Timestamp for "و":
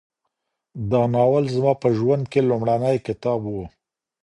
3.47-3.55